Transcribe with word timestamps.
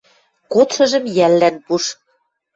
кодшыжым 0.53 1.03
йӓллӓн 1.17 1.55
пуш. 1.65 1.83